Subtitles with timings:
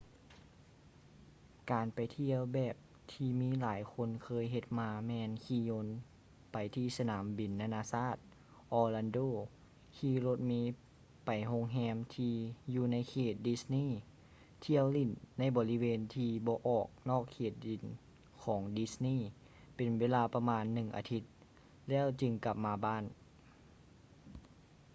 [1.71, 2.75] ການໄປທ່ຽວແບບ
[3.11, 3.29] ທີ່
[3.61, 5.87] ຫຼາຍຄົນເຄີຍເຮັດມາແມ່ນຂີ່ຍົນ
[6.51, 8.17] ໄປທີ່ສະໜາມບິນນາໆຊາດ
[8.79, 9.29] orlando
[9.97, 10.51] ຂີ່ລົດເມ
[11.25, 12.35] ໄປໂຮງແຮມທີ່
[12.73, 13.87] ຢູ່ໃນເຂດ disney
[14.65, 17.83] ທ່ຽວຫຼິ້ນໃນບໍລິເວນທີ່ບໍ່ອອກນອກເຂດດິນ
[18.43, 19.19] ຂອງdisney
[19.75, 21.23] ເປັນເວລາປະມານໜຶ່ງອາທິດ
[21.89, 23.03] ແລ້ວຈຶ່ງກັບມາບ້ານ